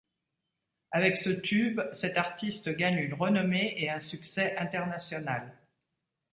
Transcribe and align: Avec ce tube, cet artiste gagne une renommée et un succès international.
Avec 0.89 1.15
ce 1.15 1.29
tube, 1.29 1.79
cet 1.93 2.17
artiste 2.17 2.75
gagne 2.75 2.95
une 2.97 3.13
renommée 3.13 3.75
et 3.77 3.91
un 3.91 3.99
succès 3.99 4.57
international. 4.57 5.55